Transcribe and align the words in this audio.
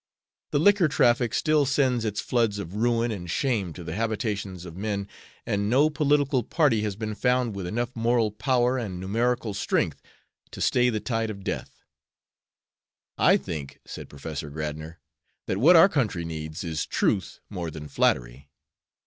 The 0.49 0.57
liquor 0.59 0.87
traffic 0.87 1.31
still 1.31 1.63
sends 1.63 2.05
its 2.05 2.21
floods 2.21 2.57
of 2.57 2.73
ruin 2.73 3.11
and 3.11 3.29
shame 3.29 3.71
to 3.73 3.83
the 3.83 3.93
habitations 3.93 4.65
of 4.65 4.75
men, 4.75 5.07
and 5.45 5.69
no 5.69 5.91
political 5.91 6.41
party 6.41 6.81
has 6.81 6.95
been 6.95 7.13
found 7.13 7.53
with 7.53 7.67
enough 7.67 7.95
moral 7.95 8.31
power 8.31 8.79
and 8.79 8.99
numerical 8.99 9.53
strength 9.53 10.01
to 10.49 10.59
stay 10.59 10.89
the 10.89 10.99
tide 10.99 11.29
of 11.29 11.43
death." 11.43 11.83
"I 13.19 13.37
think," 13.37 13.79
said 13.85 14.09
Professor 14.09 14.49
Gradnor, 14.49 14.95
"that 15.45 15.59
what 15.59 15.75
our 15.75 15.87
country 15.87 16.25
needs 16.25 16.63
is 16.63 16.87
truth 16.87 17.39
more 17.47 17.69
than 17.69 17.87
flattery. 17.87 18.49